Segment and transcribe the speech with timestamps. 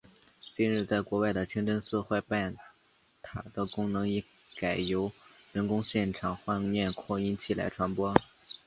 [0.55, 2.51] 今日在国外的清真寺唤拜
[3.21, 4.25] 塔的功能已
[4.57, 5.11] 改由
[5.53, 8.11] 人工现场唤念扩音器来传播。